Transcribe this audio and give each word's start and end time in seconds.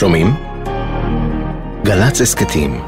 שומעים? 0.00 0.34
גל"צ 1.84 2.20
הסכתים 2.20 2.80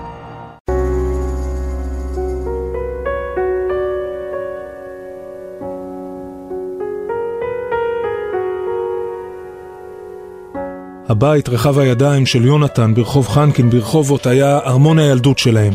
הבית 11.09 11.49
רחב 11.49 11.79
הידיים 11.79 12.27
של 12.27 12.45
יונתן 12.45 12.95
ברחוב 12.95 13.29
חנקין 13.29 13.71
ברחובות 13.71 14.27
היה 14.27 14.59
ארמון 14.59 14.99
הילדות 14.99 15.39
שלהם. 15.39 15.73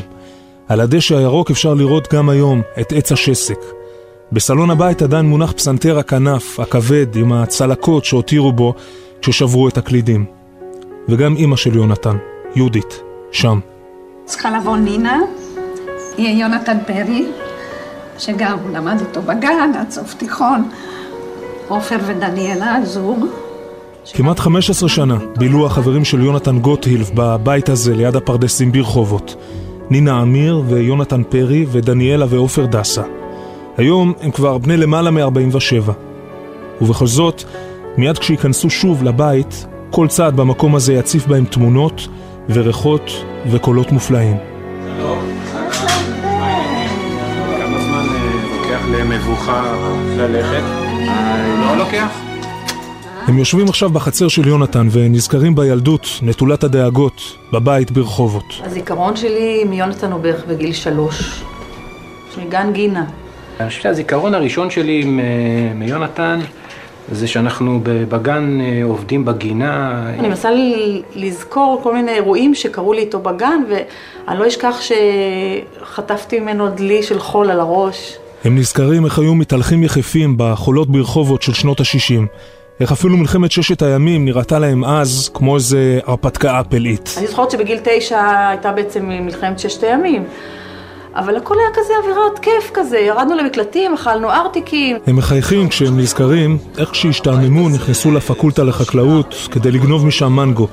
על 0.68 0.80
הדשא 0.82 1.16
הירוק 1.16 1.52
אפשר 1.52 1.74
לראות 1.74 2.14
גם 2.14 2.30
היום 2.30 2.62
את 2.82 2.92
עץ 2.92 3.12
השסק. 3.12 3.60
בסלון 4.32 4.70
הבית 4.70 5.02
עדיין 5.02 5.26
מונח 5.26 5.52
פסנתר 5.52 6.00
הכנף, 6.00 6.60
הכבד, 6.60 7.16
עם 7.16 7.34
הצלקות 7.34 8.06
שהותירו 8.06 8.52
בו 8.52 8.74
כששברו 9.22 9.68
את 9.68 9.78
הקלידים. 9.78 10.37
וגם 11.10 11.36
אימא 11.36 11.56
של 11.56 11.76
יונתן, 11.76 12.18
יהודית, 12.56 13.02
שם. 13.32 13.60
צריכה 14.26 14.58
לבוא 14.58 14.78
נינה, 14.78 15.20
יהיה 16.18 16.40
יונתן 16.40 16.78
פרי, 16.88 17.26
שגם 18.18 18.58
למד 18.74 19.00
איתו 19.00 19.22
בגן 19.22 19.72
עד 19.80 19.92
סוף 19.92 20.14
תיכון, 20.14 20.70
עופר 21.68 21.98
ודניאלה, 22.08 22.78
זוג. 22.84 23.26
כמעט 24.14 24.40
15 24.40 24.90
שנה 24.90 25.18
בילו 25.38 25.66
החברים 25.66 26.06
של 26.06 26.22
יונתן 26.22 26.60
גוטהילף 26.60 27.12
בבית 27.14 27.70
הזה 27.70 27.96
ליד 27.96 28.16
הפרדסים 28.16 28.72
ברחובות. 28.72 29.36
נינה 29.90 30.22
אמיר 30.22 30.62
ויונתן 30.68 31.24
פרי 31.24 31.66
ודניאלה 31.72 32.26
ועופר 32.30 32.66
דסה. 32.66 33.04
היום 33.78 34.14
הם 34.22 34.32
כבר 34.32 34.58
בני 34.58 34.78
למעלה 34.78 35.12
מ-47. 35.12 35.92
ובכל 36.82 37.08
זאת, 37.08 37.44
מיד 37.98 38.18
כשייכנסו 38.18 38.70
שוב 38.70 39.04
לבית, 39.04 39.66
כל 39.92 40.08
צעד 40.08 40.36
במקום 40.36 40.76
הזה 40.76 40.94
יציף 40.94 41.28
בהם 41.28 41.46
תמונות 41.46 42.08
וריחות 42.50 43.12
וקולות 43.52 43.92
מופלאים. 43.92 44.38
כמה 47.60 47.80
זמן 47.80 48.06
לוקח 48.58 48.82
למבוכה 48.92 49.74
ללכת? 50.18 50.64
לא 51.60 51.78
לוקח? 51.78 52.20
הם 53.28 53.38
יושבים 53.38 53.70
עכשיו 53.70 53.90
בחצר 53.90 54.28
של 54.28 54.48
יונתן 54.48 54.88
ונזכרים 54.92 55.56
בילדות, 55.56 56.08
נטולת 56.22 56.64
הדאגות, 56.64 57.22
בבית 57.54 57.92
ברחובות. 57.92 58.54
הזיכרון 58.64 59.16
שלי 59.16 59.64
מיונתן 59.64 60.12
הוא 60.12 60.22
בערך 60.22 60.46
בגיל 60.48 60.74
שלוש, 60.74 61.44
מגן 62.38 62.72
גינה. 62.74 63.06
אני 63.60 63.70
חושב 63.70 63.82
שהזיכרון 63.82 64.34
הראשון 64.34 64.70
שלי 64.70 65.04
מיונתן 65.76 66.40
זה 67.12 67.28
שאנחנו 67.28 67.80
בגן 67.84 68.60
עובדים 68.84 69.26
בגינה. 69.26 70.04
אני 70.20 70.28
מנסה 70.28 70.50
לזכור 71.16 71.80
כל 71.84 71.94
מיני 71.94 72.12
אירועים 72.12 72.56
שקרו 72.56 72.94
לי 72.94 73.02
איתו 73.02 73.20
בגן 73.20 73.64
ואני 73.70 74.40
לא 74.40 74.48
אשכח 74.48 74.76
שחטפתי 75.82 76.40
ממנו 76.40 76.70
דלי 76.70 77.04
של 77.04 77.20
חול 77.20 77.52
על 77.52 77.60
הראש. 77.60 78.18
הם 78.44 78.58
נזכרים 78.58 79.06
איך 79.06 79.20
היו 79.20 79.36
מתהלכים 79.36 79.84
יחפים 79.84 80.36
בחולות 80.38 80.90
ברחובות 80.90 81.42
של 81.42 81.54
שנות 81.54 81.80
ה-60. 81.80 82.26
איך 82.80 82.92
אפילו 82.92 83.18
מלחמת 83.18 83.52
ששת 83.52 83.82
הימים 83.82 84.26
נראתה 84.26 84.60
להם 84.60 84.86
אז 84.86 85.30
כמו 85.34 85.56
איזה 85.56 86.00
הרפתקה 86.06 86.62
פלאית. 86.70 87.16
אני 87.18 87.28
זוכרת 87.28 87.52
שבגיל 87.52 87.80
תשע 87.84 88.48
הייתה 88.50 88.72
בעצם 88.72 89.06
מלחמת 89.06 89.60
ששת 89.60 89.84
הימים. 89.84 90.24
אבל 91.18 91.36
הכל 91.36 91.56
היה 91.60 91.70
כזה 91.74 91.94
אווירת 92.02 92.40
כיף 92.40 92.72
כזה, 92.74 92.98
ירדנו 92.98 93.36
למקלטים, 93.36 93.94
אכלנו 93.94 94.32
ארטיקים. 94.32 94.98
הם 95.08 95.16
מחייכים 95.16 95.70
כשהם 95.70 96.00
נזכרים 96.00 96.58
איך 96.78 96.90
כשהשתעממו 96.90 97.70
נכנסו 97.70 98.12
לפקולטה 98.12 98.64
לחקלאות 98.64 99.36
כדי 99.52 99.72
לגנוב 99.72 100.06
משם 100.06 100.34
מנגו. 100.34 100.68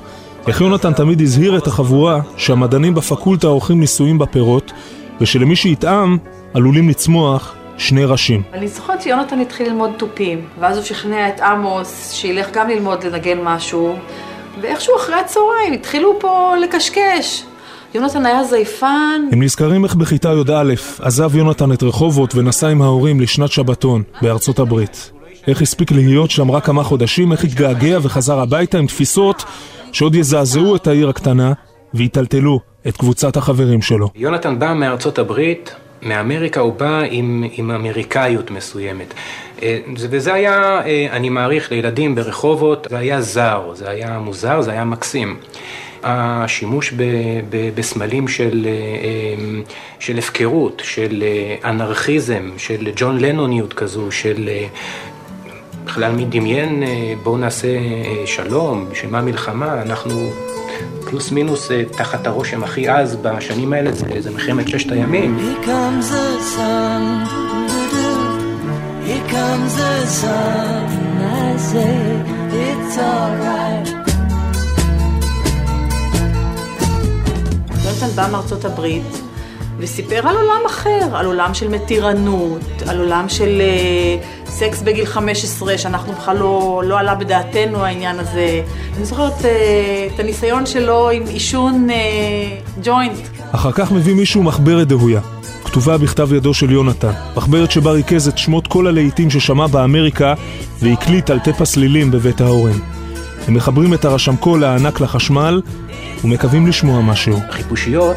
איך 0.47 0.61
יונתן 0.61 0.93
תמיד 0.93 1.21
הזהיר 1.21 1.59
את 1.59 1.67
החבורה 1.67 2.21
שהמדענים 2.37 2.95
בפקולטה 2.95 3.47
עורכים 3.47 3.81
ניסויים 3.81 4.19
בפירות 4.19 4.73
ושלמי 5.21 5.57
שיטעם 5.57 6.19
עלולים 6.55 6.89
לצמוח 6.89 7.55
שני 7.79 8.05
ראשים. 8.05 8.43
אני 8.53 8.69
זוכרת 8.69 9.03
שיונתן 9.03 9.41
התחיל 9.41 9.67
ללמוד 9.67 9.91
תופים, 9.97 10.41
ואז 10.61 10.77
הוא 10.77 10.85
שכנע 10.85 11.29
את 11.29 11.41
עמוס 11.41 12.11
שילך 12.13 12.51
גם 12.53 12.69
ללמוד 12.69 13.05
לנגן 13.05 13.39
משהו, 13.43 13.97
ואיכשהו 14.61 14.97
אחרי 14.97 15.15
הצהריים 15.15 15.73
התחילו 15.73 16.21
פה 16.21 16.55
לקשקש. 16.63 17.45
יונתן 17.95 18.27
היה 18.27 18.45
זייפן. 18.45 19.23
הם 19.33 19.43
נזכרים 19.43 19.85
איך 19.85 19.95
בכיתה 19.95 20.29
י"א 20.29 20.75
עזב 21.03 21.37
יונתן 21.37 21.73
את 21.73 21.83
רחובות 21.83 22.35
ונסע 22.35 22.69
עם 22.69 22.83
ההורים 22.83 23.21
לשנת 23.21 23.53
שבתון 23.53 24.03
בארצות 24.23 24.59
הברית. 24.59 25.11
איך 25.47 25.63
הספיק 25.63 25.93
להיות 25.93 26.31
שם 26.31 26.51
רק 26.51 26.65
כמה 26.65 26.85
חודשים, 26.85 27.33
איך 27.33 27.45
התגעגע 27.45 27.99
וחזר 28.03 28.39
הביתה 28.39 28.79
עם 28.79 28.87
תפיסות 28.87 29.45
שעוד 29.93 30.15
יזעזעו 30.15 30.77
את 30.77 30.87
העיר 30.87 31.09
הקטנה 31.09 31.53
ויטלטלו 31.95 32.61
את 32.89 32.97
קבוצת 32.97 33.37
החברים 33.37 33.83
שלו. 33.83 34.09
יונתן 34.15 34.59
בא 34.59 34.75
מארצות 34.75 35.19
הברית, 35.19 35.75
מאמריקה 36.03 36.61
הוא 36.61 36.73
בא 36.73 37.01
עם, 37.11 37.45
עם 37.53 37.71
אמריקאיות 37.71 38.51
מסוימת. 38.51 39.15
וזה 39.97 40.35
היה, 40.35 40.81
אני 41.11 41.29
מעריך, 41.29 41.73
לילדים 41.73 42.15
ברחובות, 42.15 42.87
זה 42.91 42.99
היה 42.99 43.21
זר, 43.21 43.63
זה 43.75 43.91
היה 43.91 44.19
מוזר, 44.19 44.61
זה 44.61 44.71
היה 44.71 44.85
מקסים. 44.85 45.37
השימוש 46.05 46.93
ב, 46.93 47.03
ב, 47.51 47.71
בסמלים 47.75 48.29
של, 48.29 48.67
של 49.99 50.19
הפקרות, 50.19 50.83
של 50.85 51.25
אנרכיזם, 51.65 52.51
של 52.57 52.89
ג'ון 52.97 53.19
לנוניות 53.21 53.73
כזו, 53.73 54.13
של 54.13 54.49
בכלל 55.85 56.13
מי 56.13 56.25
דמיין 56.25 56.83
בואו 57.23 57.37
נעשה 57.37 57.69
שלום, 58.27 58.87
בשביל 58.91 59.11
מה 59.11 59.23
מלחמה, 59.23 59.83
אנחנו 59.83 60.31
פלוס 61.07 61.33
מינוס 61.33 61.71
תחת 61.97 62.27
הרושם 62.27 62.65
הכי 62.65 62.89
עז 62.89 63.17
בשנים 63.17 63.73
האלה 63.73 63.93
זה, 63.93 64.07
זה 64.19 64.31
מלחמת 64.31 64.69
ששת 64.69 64.93
הימים. 64.93 65.39
Here 69.07 69.27
comes 69.31 69.75
the 69.81 69.95
it's 72.55 72.99
alright. 72.99 73.94
יונתן 78.17 78.33
בא 78.33 78.33
מארצות 78.33 78.65
הברית 78.65 79.23
וסיפר 79.79 80.29
על 80.29 80.37
עולם 80.37 80.61
אחר, 80.67 81.17
על 81.17 81.27
עולם 81.27 81.55
של 81.55 81.69
מתירנות, 81.69 82.83
על 82.87 82.99
עולם 82.99 83.29
של 83.29 83.63
uh, 84.47 84.51
סקס 84.51 84.83
בגיל 84.83 85.07
15, 85.07 85.79
שאנחנו 85.79 86.13
בכלל 86.13 86.37
לא, 86.37 86.83
לא 86.87 86.99
עלה 86.99 87.15
בדעתנו 87.15 87.85
העניין 87.85 88.19
הזה. 88.19 88.63
אני 88.97 89.05
זוכרת 89.05 89.41
uh, 89.41 89.45
את 90.15 90.21
הניסיון 90.21 90.67
שלו 90.67 91.11
עם 91.11 91.23
עישון 91.27 91.89
uh, 91.91 92.81
ג'וינט. 92.83 93.19
אחר 93.53 93.73
כך 93.73 93.93
מביא 93.93 94.15
מישהו 94.15 94.43
מחברת 94.43 94.89
דהויה, 94.89 95.21
כתובה 95.65 95.99
בכתב 95.99 96.33
ידו 96.33 96.55
של 96.55 96.71
יונתן. 96.71 97.13
מחברת 97.37 97.71
שבה 97.71 97.91
ריכז 97.91 98.29
את 98.29 98.39
שמות 98.39 98.67
כל 98.67 98.87
הלהיטים 98.87 99.31
ששמע 99.31 99.67
באמריקה 99.67 100.35
והקליט 100.83 101.31
על 101.31 101.39
טפה 101.39 101.65
סלילים 101.65 102.11
בבית 102.11 102.41
ההורים. 102.41 103.04
הם 103.49 103.55
מחברים 103.55 103.95
את 103.95 104.05
הרשמקול 104.05 104.65
הענק 104.65 105.01
לחשמל 105.01 105.63
ומקווים 106.25 106.67
לשמוע 106.67 107.03
משהו. 107.03 107.39
חיפושיות, 107.51 108.17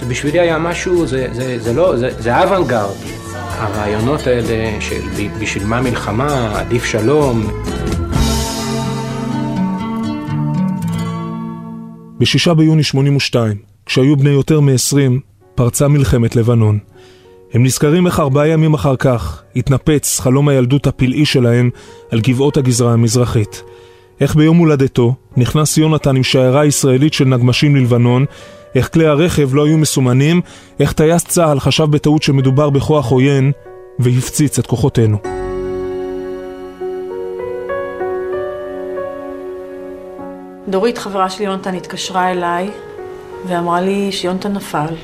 זה 0.00 0.06
בשבילי 0.06 0.40
היה 0.40 0.58
משהו, 0.58 1.06
זה, 1.06 1.26
זה, 1.32 1.58
זה 1.58 1.72
לא, 1.72 1.96
זה, 1.96 2.10
זה 2.18 2.42
אוונגרד. 2.42 2.94
הרעיונות 3.58 4.26
האלה 4.26 4.80
של 4.80 5.00
בשביל 5.40 5.66
מה 5.66 5.80
מלחמה, 5.80 6.58
עדיף 6.58 6.84
שלום. 6.84 7.50
בשישה 12.18 12.54
ביוני 12.54 12.82
82, 12.82 13.56
כשהיו 13.86 14.16
בני 14.16 14.30
יותר 14.30 14.60
מ-20, 14.60 14.96
פרצה 15.54 15.88
מלחמת 15.88 16.36
לבנון. 16.36 16.78
הם 17.52 17.64
נזכרים 17.64 18.06
איך 18.06 18.20
ארבעה 18.20 18.48
ימים 18.48 18.74
אחר 18.74 18.96
כך 18.96 19.42
התנפץ 19.56 20.20
חלום 20.20 20.48
הילדות 20.48 20.86
הפלאי 20.86 21.26
שלהם 21.26 21.70
על 22.10 22.20
גבעות 22.20 22.56
הגזרה 22.56 22.92
המזרחית. 22.92 23.62
איך 24.20 24.36
ביום 24.36 24.56
הולדתו 24.56 25.14
נכנס 25.36 25.78
יונתן 25.78 26.16
עם 26.16 26.22
שיירה 26.22 26.66
ישראלית 26.66 27.12
של 27.14 27.24
נגמשים 27.24 27.76
ללבנון, 27.76 28.24
איך 28.74 28.92
כלי 28.92 29.06
הרכב 29.06 29.54
לא 29.54 29.66
היו 29.66 29.78
מסומנים, 29.78 30.40
איך 30.80 30.92
טייס 30.92 31.24
צה"ל 31.24 31.60
חשב 31.60 31.84
בטעות 31.84 32.22
שמדובר 32.22 32.70
בכוח 32.70 33.10
עוין 33.10 33.52
והפציץ 33.98 34.58
את 34.58 34.66
כוחותינו. 34.66 35.18
דורית, 40.68 40.98
חברה 40.98 41.30
של 41.30 41.42
יונתן, 41.42 41.74
התקשרה 41.74 42.30
אליי 42.30 42.70
ואמרה 43.46 43.80
לי 43.80 44.12
שיונתן 44.12 44.52
נפל. 44.52 44.94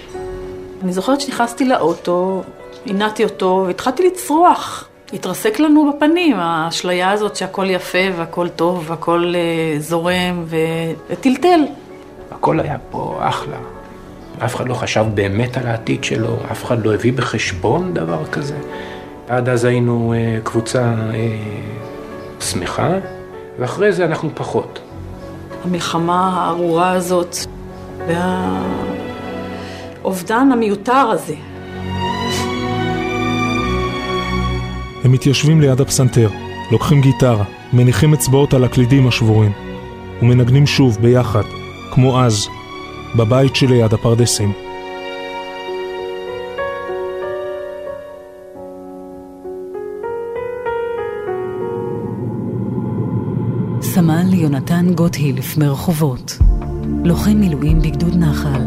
אני 0.82 0.92
זוכרת 0.92 1.20
שנכנסתי 1.20 1.64
לאוטו, 1.64 2.42
הנעתי 2.86 3.24
אותו 3.24 3.64
והתחלתי 3.66 4.06
לצרוח. 4.06 4.88
התרסק 5.12 5.60
לנו 5.60 5.92
בפנים, 5.92 6.36
האשליה 6.38 7.10
הזאת 7.10 7.36
שהכל 7.36 7.70
יפה 7.70 7.98
והכל 8.16 8.48
טוב 8.48 8.84
והכל 8.86 9.34
uh, 9.34 9.80
זורם 9.80 10.44
וטלטל. 11.10 11.60
הכל 12.30 12.60
היה 12.60 12.76
פה 12.90 13.18
אחלה. 13.20 13.56
אף 14.44 14.56
אחד 14.56 14.68
לא 14.68 14.74
חשב 14.74 15.04
באמת 15.14 15.56
על 15.56 15.66
העתיד 15.66 16.04
שלו, 16.04 16.36
אף 16.52 16.64
אחד 16.64 16.86
לא 16.86 16.94
הביא 16.94 17.12
בחשבון 17.12 17.94
דבר 17.94 18.24
כזה. 18.24 18.56
עד 19.28 19.48
אז 19.48 19.64
היינו 19.64 20.14
uh, 20.14 20.16
קבוצה 20.44 20.94
uh, 21.10 21.14
שמחה, 22.42 22.88
ואחרי 23.58 23.92
זה 23.92 24.04
אנחנו 24.04 24.30
פחות. 24.34 24.78
המלחמה 25.64 26.44
הארורה 26.44 26.90
הזאת 26.92 27.36
והאובדן 30.02 30.52
המיותר 30.52 30.92
הזה. 31.10 31.34
הם 35.10 35.14
מתיישבים 35.14 35.60
ליד 35.60 35.80
הפסנתר, 35.80 36.30
לוקחים 36.72 37.00
גיטרה, 37.00 37.44
מניחים 37.72 38.14
אצבעות 38.14 38.54
על 38.54 38.64
הקלידים 38.64 39.08
השבורים, 39.08 39.52
ומנגנים 40.22 40.66
שוב 40.66 40.98
ביחד, 41.00 41.42
כמו 41.90 42.20
אז, 42.20 42.48
בבית 43.16 43.56
שליד 43.56 43.94
הפרדסים. 43.94 44.52
סמל 53.82 54.34
יונתן 54.34 54.94
גוטהילף 54.94 55.56
מרחובות, 55.56 56.38
לוחם 57.04 57.36
מילואים 57.36 57.82
בגדוד 57.82 58.16
נחל, 58.16 58.62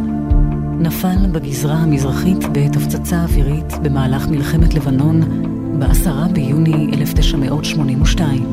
נפל 0.79 1.27
בגזרה 1.31 1.75
המזרחית 1.75 2.43
בעת 2.53 2.75
הפצצה 2.75 3.23
אווירית 3.23 3.73
במהלך 3.83 4.27
מלחמת 4.27 4.73
לבנון 4.73 5.52
ב-10 5.79 6.33
ביוני 6.33 6.89
1982. 6.93 8.45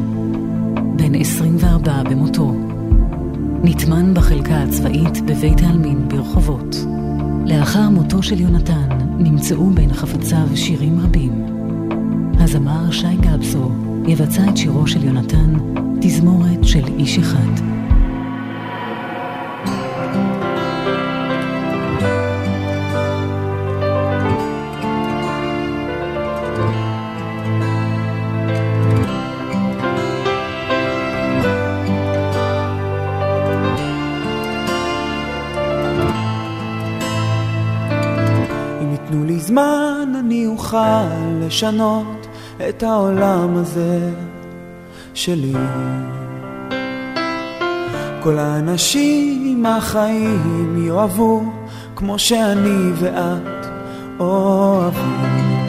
בן 0.97 1.15
24 1.15 2.03
במותו. 2.03 2.55
נטמן 3.63 4.15
בחלקה 4.15 4.63
הצבאית 4.63 5.21
בבית 5.21 5.61
העלמין 5.63 6.09
ברחובות. 6.09 6.77
לאחר 7.47 7.91
מותו 7.91 8.23
של 8.23 8.41
יונתן 8.41 8.89
נמצאו 9.19 9.71
בין 9.71 9.93
חפציו 9.93 10.47
שירים 10.55 11.01
רבים. 11.01 11.47
הזמר 12.39 12.91
שי 12.91 13.17
גבסו 13.21 13.71
יבצע 14.07 14.49
את 14.49 14.57
שירו 14.57 14.87
של 14.87 15.05
יונתן, 15.05 15.55
תזמורת 16.01 16.65
של 16.65 16.85
איש 16.99 17.19
אחד. 17.19 17.80
זמן 39.39 40.13
אני 40.19 40.47
אוכל 40.47 41.37
לשנות 41.41 42.27
את 42.69 42.83
העולם 42.83 43.57
הזה 43.57 44.11
שלי. 45.15 45.53
כל 48.23 48.39
האנשים 48.39 49.67
החיים 49.67 50.87
יאהבו 50.87 51.43
כמו 51.97 52.19
שאני 52.19 52.93
ואת 52.95 53.67
אוהבים. 54.21 55.67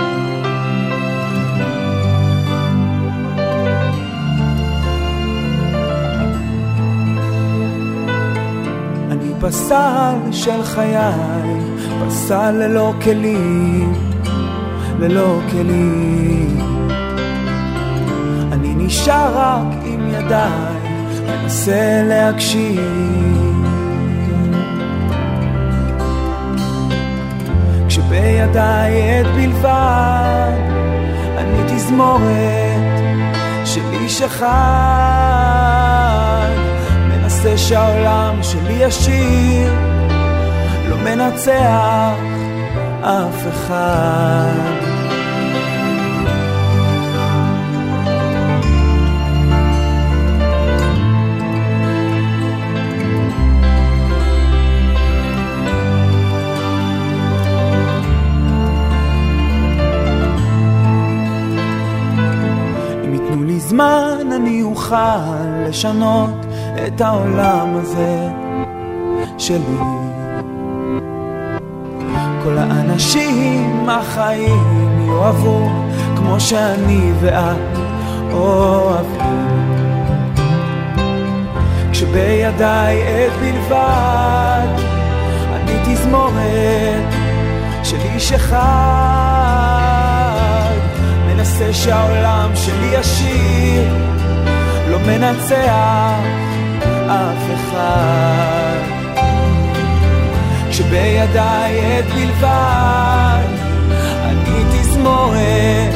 אני 9.11 9.33
פסל 9.41 10.15
של 10.31 10.63
חיי 10.63 11.70
פסל 12.07 12.51
ללא 12.51 12.93
כלים, 13.03 13.93
ללא 14.99 15.39
כלים. 15.51 16.57
אני 18.51 18.73
נשאר 18.75 19.31
רק 19.35 19.77
עם 19.85 20.09
ידיי, 20.09 20.91
מנסה 21.27 22.03
להקשיב. 22.05 22.81
כשבידיי 27.87 29.19
עת 29.19 29.25
בלבד, 29.35 30.57
אני 31.37 31.63
תזמורת 31.67 32.99
של 33.65 33.81
איש 33.91 34.21
אחד, 34.21 34.47
מנסה 37.07 37.57
שהעולם 37.57 38.35
שלי 38.43 38.73
ישיר. 38.73 39.90
לא 40.91 40.97
מנצח 40.97 42.15
אף 43.01 43.47
אחד. 43.47 44.81
זמן 63.71 64.29
אני 64.35 64.61
אוכל 64.63 64.95
לשנות 65.67 66.45
את 66.87 67.01
העולם 67.01 67.75
הזה 67.75 68.29
שלי. 69.37 70.10
כל 72.43 72.57
האנשים 72.57 73.89
החיים 73.89 75.07
יאהבו 75.07 75.69
כמו 76.15 76.39
שאני 76.39 77.11
ואת 77.19 77.77
אוהבים. 78.33 79.51
כשבידיי 81.91 83.01
עת 83.03 83.31
בלבד, 83.39 84.67
אני 85.53 85.73
תזמורת 85.85 87.13
של 87.83 87.97
איש 88.13 88.31
אחד, 88.31 88.61
מנסה 91.27 91.73
שהעולם 91.73 92.51
שלי 92.55 92.95
ישיר, 92.99 93.93
לא 94.89 94.97
מנצח 94.99 96.19
אף 97.07 97.45
אחד. 97.55 99.00
שבידיי 100.71 101.97
עת 101.97 102.05
בלבד, 102.05 103.45
אני 104.23 104.63
תזמורת 104.71 105.93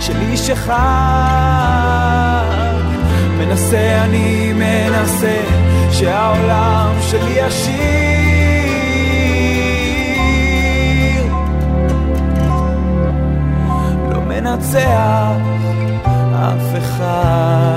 של 0.00 0.20
איש 0.20 0.50
אחד. 0.50 2.04
מנסה 3.38 4.04
אני 4.04 4.52
מנסה 4.52 5.40
שהעולם 5.90 6.96
שלי 7.00 7.34
ישיר. 7.46 7.84
לא 14.10 14.20
מנצח 14.20 15.36
אף 16.34 16.78
אחד. 16.78 17.73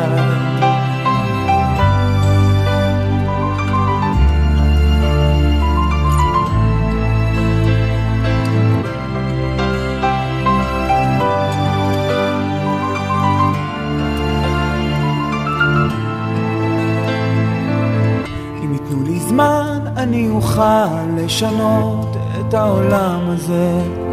לשנות 21.27 22.17
את 22.39 22.53
העולם 22.53 23.19
הזה. 23.27 24.06